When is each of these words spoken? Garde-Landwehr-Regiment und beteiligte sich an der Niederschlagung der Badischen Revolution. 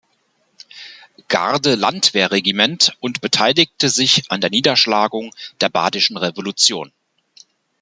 Garde-Landwehr-Regiment 1.27 2.97
und 3.01 3.21
beteiligte 3.21 3.87
sich 3.89 4.23
an 4.31 4.41
der 4.41 4.49
Niederschlagung 4.49 5.31
der 5.59 5.69
Badischen 5.69 6.17
Revolution. 6.17 6.91